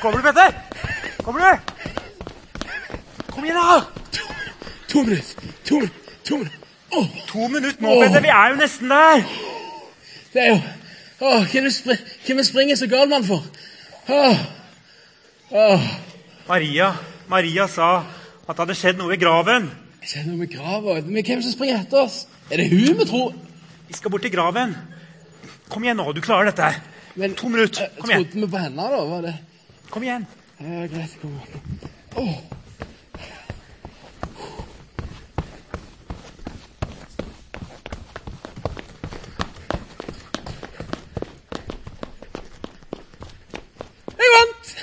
[0.00, 0.52] Kommer du, Petter?
[1.24, 1.58] Kommer du?
[3.32, 3.80] Kom igjen, da!
[4.12, 4.24] To.
[4.88, 5.50] To minutter.
[5.64, 5.74] To
[6.36, 6.58] minutter.
[6.96, 7.06] Oh.
[7.28, 8.22] To minutter nå, Petter.
[8.24, 9.24] Vi er jo nesten der.
[10.32, 10.60] det er jo
[11.20, 13.42] Åh, hvem er spri- hvem er springer så gal mann for?
[14.08, 14.38] Åh.
[15.50, 15.86] Åh.
[16.48, 16.92] Maria,
[17.28, 17.88] Maria sa
[18.46, 19.66] at det hadde skjedd noe i graven.
[20.06, 20.94] Skjedd noe med grava.
[21.02, 22.20] Men hvem som springer etter oss?
[22.52, 23.34] Er det hun vi tror?
[23.88, 24.76] Vi skal bort til graven.
[25.68, 26.70] Kom igjen nå, du klarer dette.
[27.18, 27.88] Men, To minutter.
[27.90, 28.24] eh, Kom igjen.
[28.30, 29.02] Trodde vi på henne, da?
[29.10, 29.34] Var det
[29.90, 30.26] Kom igjen.
[30.58, 31.20] Ja, greit.
[31.20, 31.80] Kom igjen.
[32.14, 32.34] Oh.
[44.18, 44.74] Jeg vant!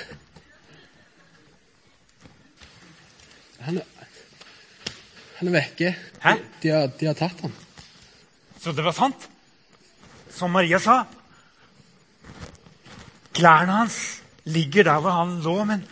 [3.60, 3.86] Han er,
[5.38, 5.94] han er vekke.
[6.26, 6.36] Hæ?
[6.62, 7.54] De har, de har tatt han.
[8.58, 9.30] Så det var sant?
[10.34, 11.04] Som Maria sa?
[13.36, 15.82] Klærne hans ligger der hvor han lå, men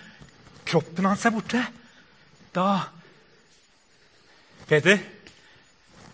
[0.66, 1.64] kroppen hans er borte.
[2.54, 2.68] Da
[4.68, 4.98] Peter?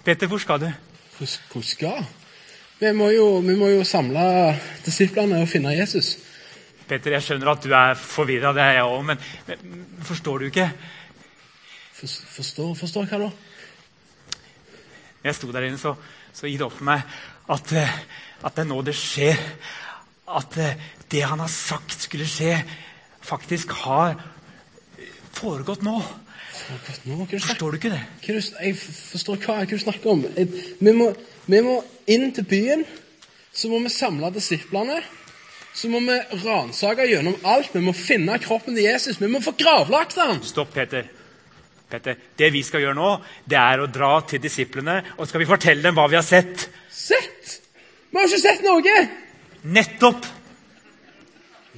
[0.05, 0.70] Peter, hvor skal du?
[1.18, 2.05] Hvor, skal?
[2.80, 6.16] Vi må, jo, vi må jo samle disiplene og finne Jesus.
[6.88, 10.48] Peter, jeg skjønner at du er forvirra, det er jeg òg, men, men forstår du
[10.48, 10.66] ikke?
[11.94, 13.28] For, forstår, forstår hva da?
[15.20, 15.94] Når jeg sto der inne, så,
[16.33, 17.05] så gikk det opp for meg
[17.52, 17.96] at, eh,
[18.41, 19.38] at det er nå det skjer.
[20.31, 22.55] At eh, det han har sagt skulle skje,
[23.27, 24.17] faktisk har
[25.36, 25.98] foregått nå.
[27.06, 28.03] Nå, Forstår du ikke det?
[28.61, 30.25] Jeg forstår hva, jeg snakker om.
[30.36, 31.08] Vi, må,
[31.51, 32.84] vi må inn til byen,
[33.53, 35.01] så må vi samle disiplene.
[35.75, 37.70] Så må vi ransake gjennom alt.
[37.75, 39.20] Vi må finne kroppen til Jesus.
[39.23, 40.42] Vi må få gravlagt ham!
[40.47, 41.06] Stopp, Peter.
[41.91, 42.19] Peter.
[42.39, 43.11] Det vi skal gjøre nå,
[43.51, 46.69] det er å dra til disiplene og skal vi fortelle dem hva vi har sett.
[46.91, 47.56] Sett!
[48.11, 49.01] Vi har ikke sett noe!
[49.62, 50.27] Nettopp!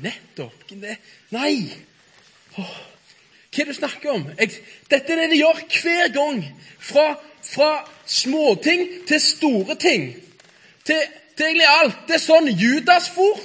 [0.02, 0.72] Nettopp.
[1.30, 1.55] Nei!
[2.58, 2.74] Åh,
[3.52, 4.23] hva er det du snakker om?
[4.39, 4.55] Jeg,
[4.89, 6.39] dette er det de gjør hver gang.
[6.80, 7.07] Fra,
[7.45, 7.70] fra
[8.08, 10.07] småting til store ting.
[10.84, 11.02] Til,
[11.36, 11.98] til egentlig alt.
[12.08, 13.42] Det er sånn Judas for.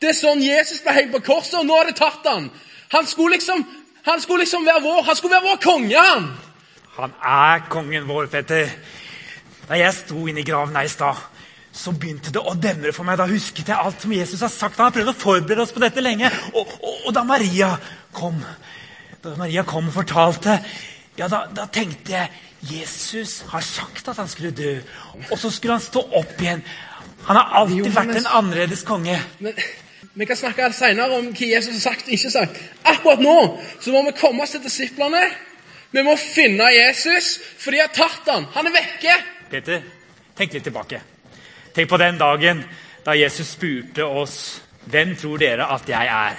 [0.00, 2.48] Det er sånn Jesus ble hengt på korset, og nå har de tatt han.
[2.96, 3.60] Han skulle liksom,
[4.08, 6.32] han skulle liksom være vår Han skulle være vår konge, han!
[6.96, 8.72] Han er kongen vår, Petter.
[9.68, 11.20] Da jeg sto inne i graven her i stad,
[11.72, 13.18] så begynte det å demre for meg.
[13.20, 14.78] Da husket jeg alt som Jesus har sagt.
[14.78, 16.28] Han har prøvd å forberede oss på dette lenge.
[16.52, 17.72] Og, og, og da Maria
[18.12, 18.40] kom,
[19.24, 20.58] da Maria kom og fortalte,
[21.16, 22.30] ja, da, da tenkte jeg
[22.62, 24.76] Jesus har sagt at han skulle dø,
[25.30, 26.62] og så skulle han stå opp igjen.
[27.26, 29.16] Han har alltid vært en annerledes konge.
[29.42, 29.56] Men
[30.14, 32.58] Vi kan snakke senere om hva Jesus har sagt og ikke sagt.
[32.84, 33.36] Akkurat nå
[33.80, 35.22] så må vi komme oss til disiplene.
[35.92, 38.46] Vi må finne Jesus, for de har tatt han.
[38.54, 39.16] Han er vekke.
[39.52, 39.82] Peter,
[40.36, 41.02] tenk litt tilbake.
[41.72, 42.64] Tenk på den dagen
[43.04, 44.36] da Jesus spurte oss
[44.90, 46.36] hvem tror dere at jeg er.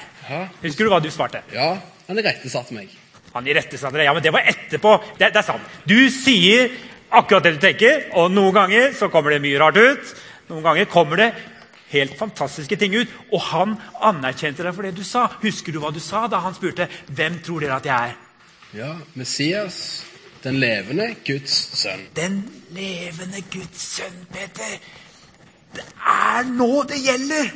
[0.62, 1.44] Husker du hva du svarte?
[1.54, 1.74] ja
[2.08, 2.90] han irettesatte meg.
[3.34, 4.06] Han irettesatte deg.
[4.10, 4.98] Ja, men det var etterpå.
[5.18, 5.70] Det, det er sant.
[5.88, 6.70] Du sier
[7.14, 10.14] akkurat det du tenker, og noen ganger så kommer det mye rart ut.
[10.52, 11.30] Noen ganger kommer det
[11.94, 13.12] helt fantastiske ting ut.
[13.32, 15.30] Og han anerkjente deg for det du sa.
[15.42, 18.20] Husker du hva du sa da han spurte hvem tror dere at jeg er?
[18.74, 19.78] Ja, Messias,
[20.44, 22.08] den levende Guds sønn.
[22.18, 22.42] Den
[22.76, 24.76] levende Guds sønn, Peter.
[25.74, 27.52] Det er nå det gjelder.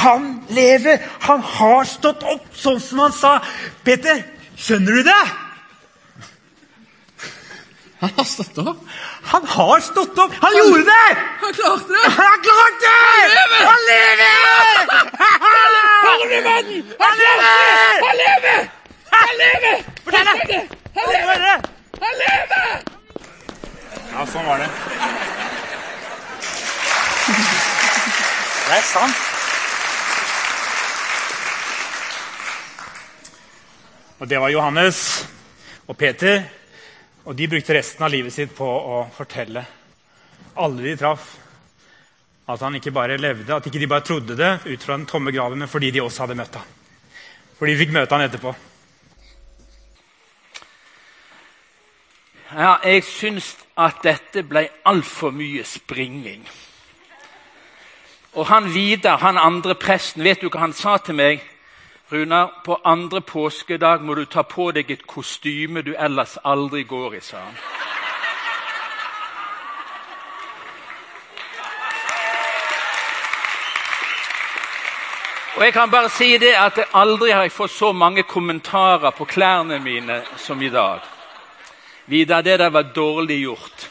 [0.00, 0.98] Han lever.
[1.26, 3.36] Han har stått opp, sånn som han sa.
[3.84, 4.22] Peter,
[4.56, 5.22] skjønner du det?
[8.00, 8.84] Han har stått opp.
[9.22, 10.32] Han har stått opp!
[10.40, 11.16] Han gjorde det!
[11.40, 12.10] Han klarte det!
[12.16, 12.96] Han klarte klart det!
[13.66, 14.40] Han lever!
[16.30, 16.84] Du mannen?
[17.00, 17.92] Han lever!
[18.00, 18.70] Han lever!
[19.10, 19.84] Han lever!
[20.04, 20.62] Fortell det!
[20.96, 21.60] Han lever!
[22.00, 22.82] Han lever!
[24.12, 24.70] Ja, sånn var det.
[27.30, 29.26] Det er sant.
[34.20, 34.98] Og det var Johannes
[35.88, 36.42] og Peter,
[37.24, 39.64] og de brukte resten av livet sitt på å fortelle
[40.60, 41.30] alle de traff,
[42.50, 45.32] at han ikke bare levde, at ikke de bare trodde det ut fra den tomme
[45.32, 46.66] graven, men fordi de også hadde møtt ham.
[47.58, 48.54] Fordi de fikk møte han etterpå.
[52.50, 56.42] Ja, jeg syns at dette ble altfor mye springing.
[58.32, 61.42] Og han Vidar, han andre presten, vet du hva han sa til meg?
[62.12, 67.14] Runar, på andre påskedag må du ta på deg et kostyme du ellers aldri går
[67.18, 67.58] i, sa han.
[75.58, 79.26] Og jeg kan bare si det at aldri har jeg fått så mange kommentarer på
[79.28, 81.02] klærne mine som i dag.
[82.06, 83.90] Vidar, det der var dårlig gjort.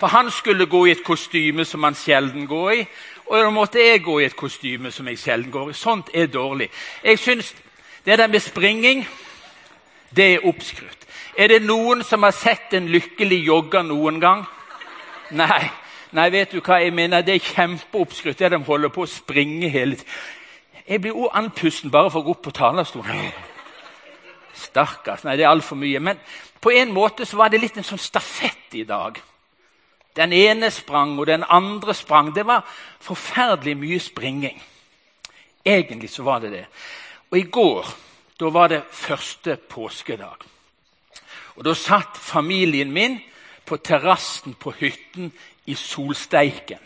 [0.00, 2.86] For han skulle gå i et kostyme som han sjelden går i,
[3.26, 5.74] og da måtte jeg gå i et kostyme som jeg sjelden går i.
[5.74, 6.70] Sånt er dårlig.
[7.04, 7.54] Jeg synes
[8.06, 9.08] Det der med springing,
[10.16, 11.06] det er oppskrytt.
[11.36, 14.44] Er det noen som har sett en lykkelig jogger noen gang?
[15.30, 15.64] Nei.
[16.12, 17.24] Nei, vet du hva jeg mener?
[17.26, 20.12] Det er kjempeoppskrytt det de holder på å springe hele tiden.
[20.86, 23.32] Jeg blir også andpusten bare for å gå opp på talerstolen.
[24.54, 25.24] Stakkars.
[25.26, 25.98] Nei, det er altfor mye.
[25.98, 26.20] Men
[26.62, 29.18] på en måte så var det litt en sånn stafett i dag.
[30.16, 32.34] Den ene sprang, og den andre sprang.
[32.34, 32.64] Det var
[33.00, 34.62] forferdelig mye springing.
[35.64, 36.66] Egentlig så var det det.
[37.30, 37.86] Og i går
[38.40, 40.36] da var det første påskedag.
[41.56, 43.20] Og Da satt familien min
[43.64, 45.32] på terrassen på hytten
[45.66, 46.78] i solsteiken.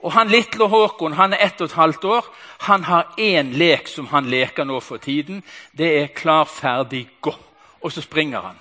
[0.00, 2.26] Og han lille Håkon han er ett og et halvt år.
[2.60, 5.42] Han har én lek som han leker nå for tiden.
[5.72, 7.38] Det er 'klar, ferdig, gå'.
[7.80, 8.58] Og så springer han.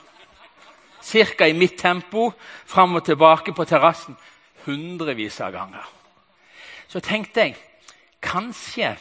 [1.01, 1.47] Ca.
[1.47, 2.31] i mitt tempo,
[2.65, 4.17] fram og tilbake på terrassen.
[4.65, 5.85] Hundrevis av ganger.
[6.87, 7.55] Så tenkte jeg
[8.21, 8.97] kanskje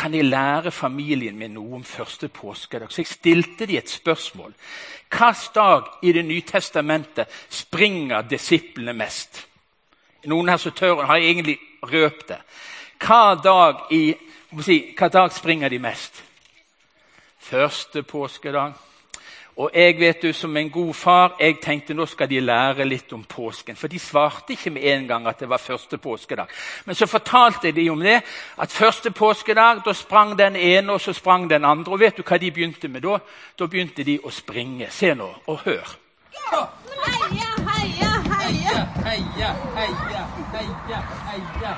[0.00, 2.88] kan jeg lære familien min noe om første påskedag.
[2.92, 4.54] Så jeg stilte de et spørsmål.
[5.10, 9.46] Hvilken dag i Det nye testamentet springer disiplene mest?
[10.24, 12.38] Noen her som tør, har egentlig røpt det.
[13.00, 14.14] Hva dag, i,
[14.98, 16.22] hva dag springer de mest?
[17.38, 18.72] Første påskedag.
[19.60, 23.12] Og jeg vet du, som en god far jeg tenkte nå skal de lære litt
[23.12, 23.76] om påsken.
[23.76, 26.48] For de svarte ikke med en gang at det var første påskedag.
[26.86, 28.22] Men så fortalte de om det.
[28.56, 31.92] At første påskedag da sprang den ene, og så sprang den andre.
[31.92, 33.18] Og vet du hva de begynte med da?
[33.58, 34.88] Da begynte de å springe.
[34.90, 35.96] Se nå, og hør.
[36.30, 36.64] Heia,
[37.04, 38.80] heia, heia!
[39.04, 41.74] heia, heia, heia, heia.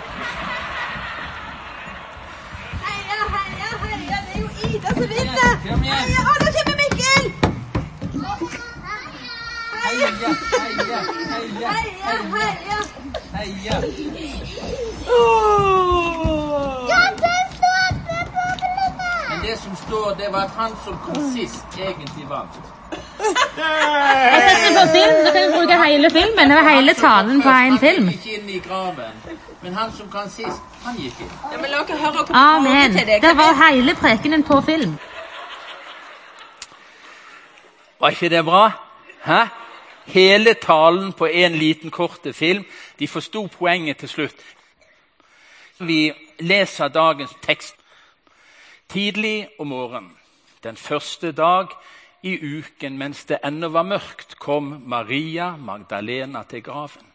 [2.82, 4.22] Heia, heia, heia!
[4.26, 5.56] Det er jo Ida som vinner!
[5.66, 5.96] Kom igjen.
[5.96, 6.71] Heia, å, nå kommer
[9.92, 11.00] Heia, heia,
[11.32, 12.78] heia, Heia, heia!
[13.34, 13.80] heia.
[19.30, 22.56] Men det som står, det var at han som kom sist, egentlig vant.
[22.92, 26.50] Jeg setter på film, da kan vi bruke hele filmen.
[26.50, 28.06] Det var hele talen på en film.
[28.08, 31.32] Han gikk ikke inn i graven, men han som kan sist, han gikk inn.
[31.52, 32.92] Ja, men la oss høre Amen.
[32.96, 33.22] til det.
[33.22, 34.96] Det var hele prekenen på film.
[38.00, 38.70] Var ikke det bra?
[39.24, 39.42] Hæ?
[40.06, 42.64] Hele talen på en liten korte film.
[42.98, 44.44] De forsto poenget til slutt.
[45.78, 47.76] Vi leser dagens tekst.
[48.88, 50.12] Tidlig om morgenen,
[50.62, 51.72] den første dag
[52.22, 57.06] i uken mens det ennå var mørkt, kom Maria Magdalena til graven.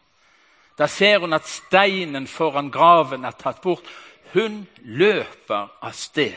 [0.78, 3.86] Da ser hun at steinen foran graven er tatt bort.
[4.34, 6.36] Hun løper av sted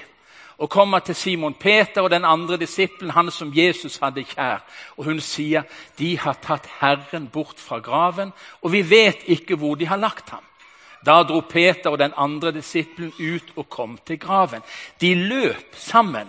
[0.61, 4.61] og kommer til Simon Peter og den andre disippelen, han som Jesus hadde kjær.
[4.97, 5.63] Og hun sier,
[5.99, 10.31] 'De har tatt Herren bort fra graven, og vi vet ikke hvor de har lagt
[10.31, 10.45] ham.'
[11.07, 14.63] Da dro Peter og den andre disippelen ut og kom til graven.
[15.01, 16.29] De løp sammen,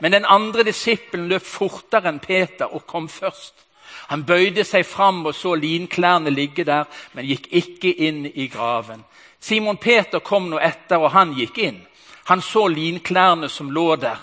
[0.00, 3.54] men den andre disippelen løp fortere enn Peter og kom først.
[4.06, 9.04] Han bøyde seg fram og så linklærne ligge der, men gikk ikke inn i graven.
[9.40, 11.86] Simon Peter kom nå etter, og han gikk inn.
[12.24, 14.18] Han så linklærne som lå der,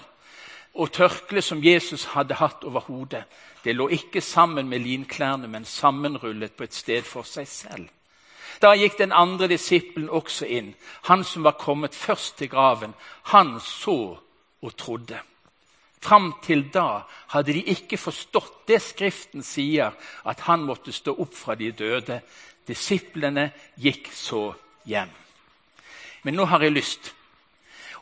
[0.74, 3.24] og tørkleet som Jesus hadde hatt over hodet.
[3.64, 7.90] Det lå ikke sammen med linklærne, men sammenrullet på et sted for seg selv.
[8.62, 10.74] Da gikk den andre disippelen også inn,
[11.10, 12.94] han som var kommet først til graven.
[13.34, 14.18] Han så
[14.62, 15.20] og trodde.
[16.02, 17.04] Fram til da
[17.34, 19.94] hadde de ikke forstått det Skriften sier,
[20.26, 22.22] at han måtte stå opp fra de døde.
[22.68, 24.48] Disiplene gikk så
[24.86, 25.10] hjem.
[26.24, 27.12] Men nå har jeg lyst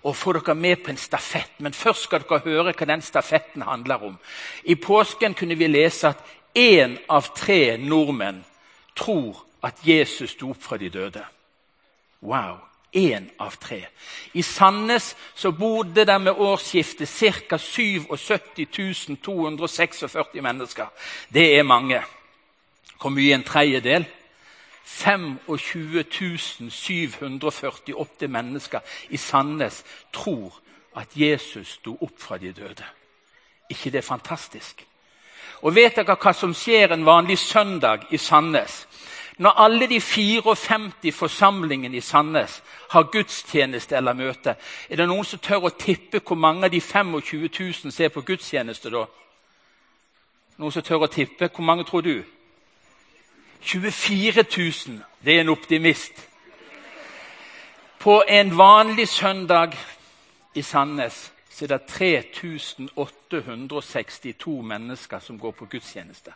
[0.03, 1.57] å få dere med på en stafett.
[1.59, 4.17] Men først skal dere høre hva den stafetten handler om.
[4.63, 6.23] I påsken kunne vi lese at
[6.55, 8.43] én av tre nordmenn
[8.95, 11.23] tror at Jesus sto opp fra de døde.
[12.21, 12.59] Wow!
[12.91, 13.83] Én av tre.
[14.33, 17.09] I Sandnes så bodde det med årsskiftet
[17.45, 17.57] ca.
[17.57, 20.87] 77 246 mennesker.
[21.29, 22.01] Det er mange.
[22.97, 24.07] Hvor mye en tredjedel?
[24.89, 28.79] 25 748 mennesker
[29.09, 30.59] i Sandnes tror
[30.95, 32.83] at Jesus sto opp fra de døde.
[33.69, 34.85] ikke det er fantastisk?
[35.61, 38.87] Og vet dere hva som skjer en vanlig søndag i Sandnes?
[39.37, 44.55] Når alle de 54 forsamlingene i Sandnes har gudstjeneste eller møte,
[44.89, 48.21] er det noen som tør å tippe hvor mange av de 25 000 ser på
[48.21, 49.05] gudstjeneste da?
[50.57, 51.47] Noen som tør å tippe?
[51.47, 52.23] Hvor mange tror du?
[53.61, 54.43] 24
[54.87, 55.03] 000.
[55.25, 56.29] Det er en optimist.
[57.99, 59.71] På en vanlig søndag
[60.55, 66.31] i Sandnes så er det 3862 mennesker som går på gudstjeneste.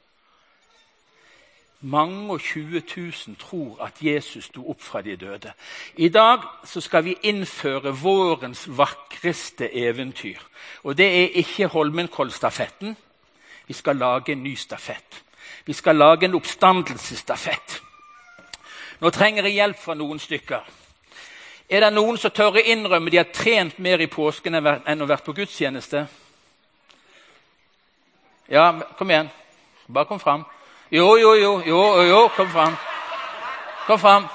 [1.86, 5.52] mange og 20 000 tror at Jesus sto opp fra de døde.
[5.96, 10.40] I dag skal vi innføre vårens vakreste eventyr.
[10.84, 12.98] Og det er ikke Holmenkollstafetten.
[13.68, 15.24] Vi skal lage en ny stafett.
[15.66, 17.82] Vi skal lage en oppstandelsesstafett.
[19.00, 20.64] Nå trenger jeg hjelp fra noen stykker.
[21.70, 25.08] Er det noen som tør å innrømme de har trent mer i påsken enn å
[25.10, 26.06] vært på gudstjeneste?
[28.52, 29.32] Ja, kom igjen.
[29.88, 30.44] Bare kom fram.
[30.92, 32.76] Jo, jo, jo, jo, jo, kom fram.
[33.88, 34.28] Kom fram.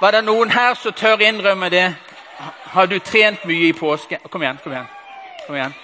[0.00, 1.86] Var det noen her som tør innrømme det?
[2.74, 4.26] Har du trent mye i påsken?
[4.30, 4.90] Kom igjen, kom igjen.
[5.46, 5.74] kom igjen.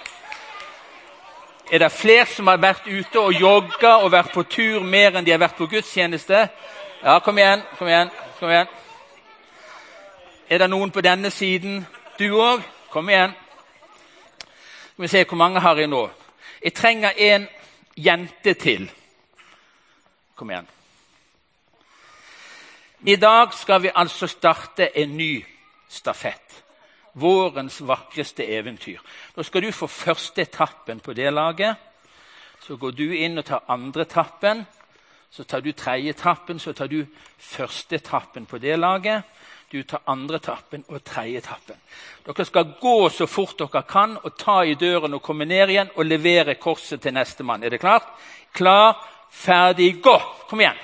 [1.71, 5.23] Er det flere som har vært ute og jogga og vært på tur mer enn
[5.23, 6.41] de har vært på gudstjeneste?
[6.99, 8.09] Ja, kom igjen, kom igjen.
[8.39, 8.67] kom igjen.
[10.49, 11.85] Er det noen på denne siden?
[12.19, 12.65] Du òg?
[12.91, 13.31] Kom igjen.
[14.41, 16.09] Skal vi se hvor mange har jeg nå.
[16.63, 17.47] Jeg trenger en
[17.95, 18.91] jente til.
[20.35, 20.67] Kom igjen.
[23.07, 25.45] I dag skal vi altså starte en ny
[25.89, 26.63] stafett.
[27.13, 28.99] Vårens vakreste eventyr.
[29.35, 31.75] Nå skal du få første etappen på det laget.
[32.61, 34.65] Så går du inn og tar andre etappen.
[35.31, 37.05] Så tar du tredje etappen, så tar du
[37.37, 39.23] første etappen på det laget.
[39.71, 41.77] Du tar andre etappen og tredje etappen.
[42.25, 45.93] Dere skal gå så fort dere kan og ta i døren og komme ned igjen
[45.95, 47.63] og levere korset til nestemann.
[47.63, 48.09] Er det klart?
[48.53, 48.99] Klar,
[49.31, 50.17] ferdig, gå!
[50.49, 50.83] Kom igjen.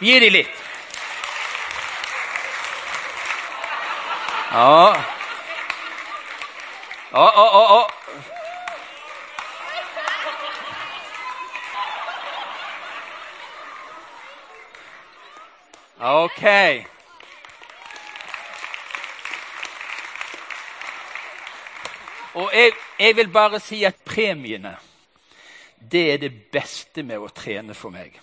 [0.00, 0.64] Gi dem litt.
[4.52, 5.15] Ja.
[7.16, 7.80] Å, å, å, å.
[16.24, 16.44] Ok.
[22.34, 24.76] Og jeg, jeg vil bare si at premiene
[25.80, 28.20] det er det beste med å trene for meg.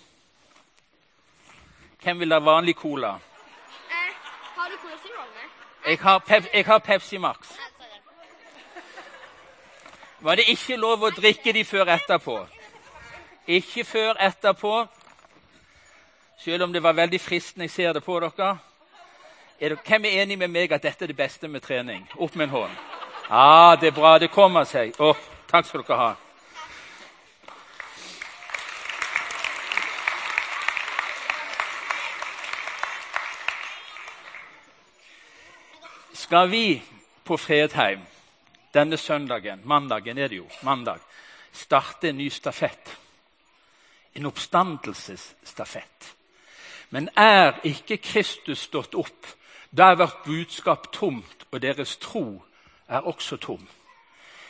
[2.04, 3.16] Hvem vil ha vanlig cola?
[3.90, 4.10] Eh,
[4.54, 5.50] har du Cola Zero med?
[5.86, 7.56] Jeg har, Pep, jeg har Pepsi Max.
[10.24, 12.38] Var det ikke lov å drikke de før etterpå?
[13.44, 14.86] Ikke før etterpå.
[16.40, 17.66] Selv om det var veldig fristende.
[17.68, 18.54] Jeg ser det på dere.
[19.60, 22.06] Er dere hvem er enig med meg at dette er det beste med trening?
[22.16, 22.78] Opp med en hånd.
[23.28, 24.14] Ja, det er bra.
[24.18, 24.96] Det kommer seg.
[24.96, 25.12] Å,
[25.52, 26.10] takk skal dere ha.
[36.24, 36.66] Skal vi
[37.28, 38.13] på Fredheim
[38.74, 41.00] denne søndagen, mandagen er det jo, mandag,
[41.52, 42.96] starte en ny stafett?
[44.14, 46.14] En oppstandelsesstafett.
[46.90, 49.26] Men er ikke Kristus stått opp,
[49.70, 52.44] da er vårt budskap tomt, og deres tro
[52.88, 53.66] er også tom.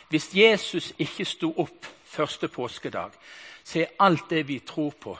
[0.09, 3.11] Hvis Jesus ikke sto opp første påskedag,
[3.63, 5.17] så er alt det vi tror på,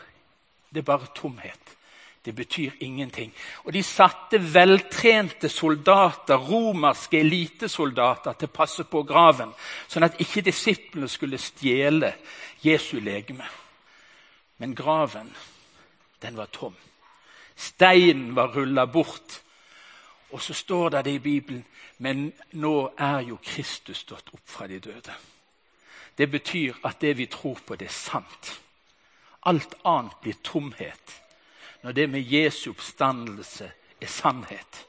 [0.69, 1.75] det er bare tomhet.
[2.25, 3.33] Det betyr ingenting.
[3.63, 9.53] Og de satte veltrente soldater, romerske elitesoldater, til å passe på graven,
[9.87, 12.15] sånn at ikke disiplene skulle stjele
[12.65, 13.45] Jesu legeme.
[14.57, 15.29] Men graven,
[16.21, 16.73] den var tom.
[17.55, 19.41] Steinen var rulla bort.
[20.33, 21.63] Og så står det i Bibelen
[21.97, 22.27] men
[22.59, 25.13] nå er jo Kristus stått opp fra de døde.
[26.15, 28.51] Det betyr at det vi tror på, det er sant.
[29.47, 31.21] Alt annet blir tomhet
[31.85, 33.67] når det med Jesu oppstandelse
[34.01, 34.87] er sannhet.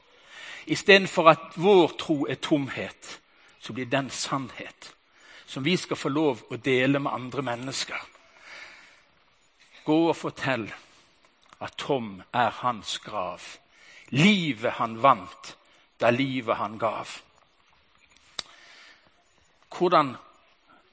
[0.65, 3.19] Istedenfor at vår tro er tomhet,
[3.59, 4.95] så blir den sannhet.
[5.45, 8.01] Som vi skal få lov å dele med andre mennesker.
[9.85, 10.65] Gå og fortell
[11.61, 13.45] at tom er hans grav.
[14.09, 15.53] Livet han vant
[16.01, 17.13] da livet han gav.
[19.69, 20.15] Hvordan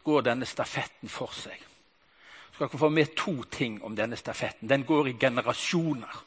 [0.05, 1.57] går denne stafetten for seg?
[2.55, 4.69] Skal dere få med to ting om denne stafetten.
[4.69, 6.25] Den går i generasjoner.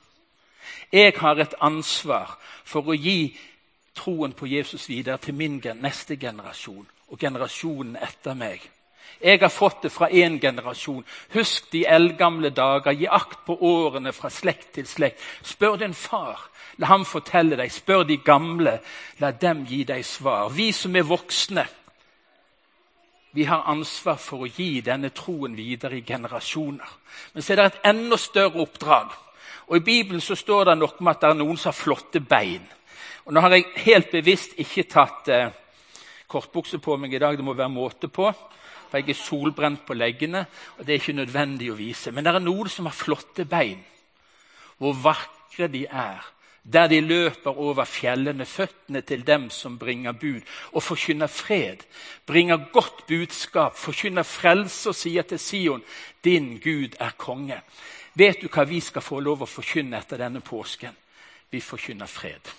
[0.92, 3.38] Jeg har et ansvar for å gi
[3.96, 8.60] troen på Jesus videre til min neste generasjon og generasjonen etter meg.
[9.24, 11.06] Jeg har fått det fra én generasjon.
[11.34, 12.92] Husk de eldgamle dager.
[12.92, 15.24] Gi akt på årene fra slekt til slekt.
[15.44, 16.50] Spør din far.
[16.78, 17.72] La ham fortelle deg.
[17.72, 18.78] Spør de gamle.
[19.20, 20.52] La dem gi deg svar.
[20.54, 21.66] Vi som er voksne,
[23.38, 26.94] vi har ansvar for å gi denne troen videre i generasjoner.
[27.36, 29.12] Men så er det et enda større oppdrag.
[29.68, 32.18] Og I Bibelen så står det noe om at det er noen som har flotte
[32.18, 32.66] bein.
[33.28, 35.54] Og Nå har jeg helt bevisst ikke tatt eh,
[36.26, 37.38] kortbukse på meg i dag.
[37.38, 38.32] Det må være måte på.
[38.88, 40.42] For jeg er solbrent på leggene,
[40.80, 42.10] og det er ikke nødvendig å vise.
[42.10, 43.86] Men det er noen som har flotte bein.
[44.82, 46.26] Hvor vakre de er
[46.74, 51.86] der de løper over fjellene, føttene til dem som bringer bud, og forkynner fred,
[52.26, 55.84] bringer godt budskap, forkynner frelse og sier til Sion,
[56.24, 57.62] din Gud er konge.
[58.14, 60.96] Vet du hva vi skal få lov å forkynne etter denne påsken?
[61.52, 62.52] Vi forkynner fred.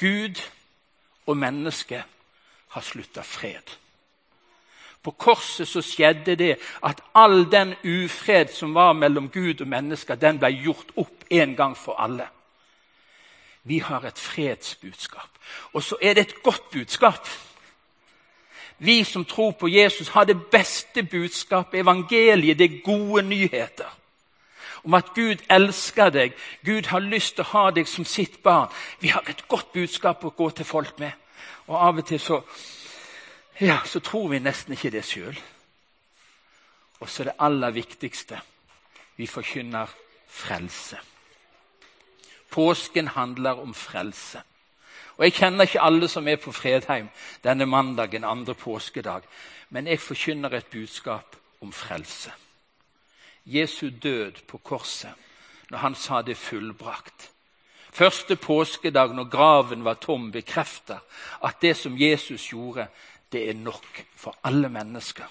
[0.00, 0.40] Gud
[1.26, 2.04] og mennesket
[2.72, 3.76] har slutta fred.
[5.02, 6.56] På korset så skjedde det
[6.86, 11.56] at all den ufred som var mellom Gud og mennesker, den ble gjort opp en
[11.58, 12.28] gang for alle.
[13.62, 15.28] Vi har et fredsbudskap.
[15.72, 17.28] Og så er det et godt budskap.
[18.78, 23.98] Vi som tror på Jesus, har det beste budskapet, evangeliet, det er gode nyheter.
[24.84, 26.32] Om at Gud elsker deg,
[26.64, 28.70] Gud har lyst til å ha deg som sitt barn.
[29.00, 31.12] Vi har et godt budskap å gå til folk med.
[31.66, 32.40] Og av og til så
[33.60, 35.38] ja, så tror vi nesten ikke det sjøl.
[37.00, 38.40] Og så det aller viktigste
[39.16, 39.90] vi forkynner
[40.28, 40.98] frelse.
[42.50, 44.42] Påsken handler om frelse.
[45.16, 47.08] Og Jeg kjenner ikke alle som er på Fredheim
[47.44, 49.22] denne mandagen, andre påskedag,
[49.70, 52.32] men jeg forkynner et budskap om frelse.
[53.44, 55.12] Jesu død på korset,
[55.70, 57.30] når han sa det fullbrakt.
[57.92, 60.98] Første påskedag, når graven var tom, bekrefter
[61.44, 62.86] at det som Jesus gjorde,
[63.32, 65.28] det er nok for alle mennesker.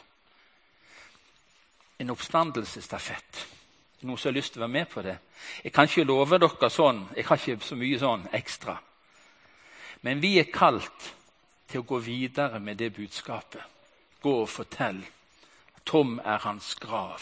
[1.99, 3.47] En oppstandelsesstafett.
[4.01, 5.17] Noen som har lyst til å være med på det?
[5.63, 8.77] Jeg kan ikke love dere sånn, jeg har ikke så mye sånn ekstra.
[10.01, 11.11] Men vi er kalt
[11.69, 13.61] til å gå videre med det budskapet.
[14.21, 15.03] Gå og fortell.
[15.85, 17.21] Tom er hans grav.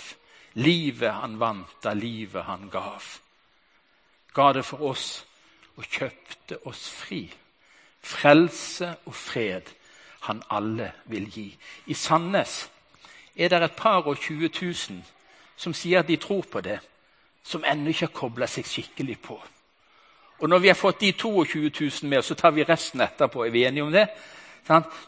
[0.59, 3.03] Livet han vant da livet han gav.
[4.33, 5.09] Ga det for oss
[5.75, 7.21] og kjøpte oss fri.
[8.00, 9.67] Frelse og fred
[10.19, 11.57] han alle vil gi.
[11.85, 12.69] I Sandnes
[13.35, 15.03] er det et par og 20 000
[15.59, 16.79] som sier at de tror på det,
[17.43, 19.39] som ennå ikke har kobla seg skikkelig på.
[20.39, 21.71] Og Når vi har fått de 22
[22.03, 23.45] 000 med, så tar vi resten etterpå.
[23.45, 24.07] Er vi enige om det?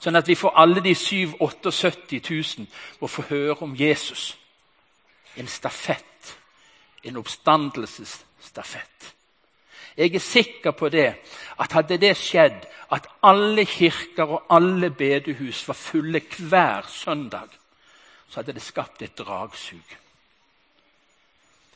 [0.01, 2.67] Sånn at vi får alle de 7 78 000
[2.99, 4.37] å få høre om Jesus.
[5.37, 6.35] En stafett.
[7.03, 9.13] En oppstandelsesstafett.
[9.97, 11.07] Jeg er sikker på det,
[11.59, 17.49] at hadde det skjedd, at alle kirker og alle bedehus var fulle hver søndag,
[18.29, 19.97] så hadde det skapt et dragsug.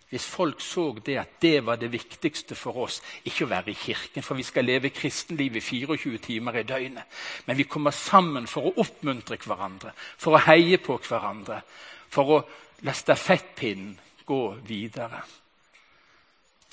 [0.09, 3.79] Hvis folk så det at det var det viktigste for oss, ikke å være i
[3.79, 7.03] kirken, for vi skal leve kristenlivet 24 timer i døgnet,
[7.45, 11.61] men vi kommer sammen for å oppmuntre hverandre, for å heie på hverandre,
[12.09, 12.43] for å
[12.85, 15.23] la stafettpinnen gå videre.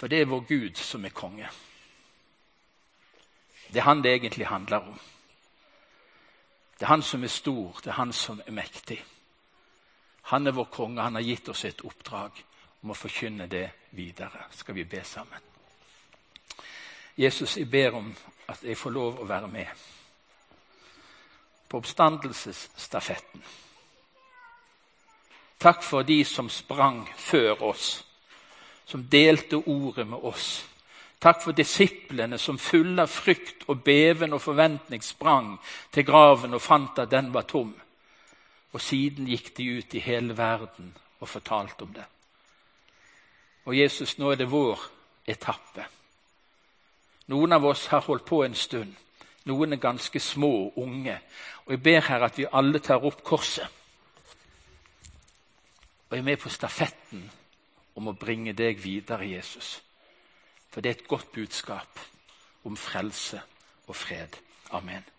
[0.03, 1.47] For det er vår Gud som er konge.
[3.71, 4.99] Det er han det egentlig handler om.
[6.75, 8.99] Det er han som er stor, det er han som er mektig.
[10.23, 12.43] Han er vår konge, han har gitt oss et oppdrag
[12.83, 14.49] om å forkynne det videre.
[14.51, 15.39] Skal vi be sammen?
[17.17, 18.15] Jesus, jeg ber om
[18.49, 19.89] at jeg får lov å være med
[21.69, 23.43] på oppstandelsesstafetten.
[25.63, 28.01] Takk for de som sprang før oss
[28.93, 30.67] som delte ordet med oss.
[31.23, 35.55] Takk for disiplene som fulle av frykt og beven og forventning sprang
[35.95, 37.73] til graven og fant at den var tom.
[38.73, 42.05] Og siden gikk de ut i hele verden og fortalte om det.
[43.65, 44.85] Og Jesus, nå er det vår
[45.25, 45.89] etappe.
[47.33, 48.93] Noen av oss har holdt på en stund.
[49.49, 51.17] Noen er ganske små og unge.
[51.65, 53.79] Og jeg ber her at vi alle tar opp korset
[56.11, 57.23] og er med på stafetten
[57.95, 59.81] om å bringe deg videre, Jesus.
[60.73, 62.01] For det er et godt budskap
[62.65, 63.43] om frelse
[63.87, 64.39] og fred.
[64.73, 65.12] Amen.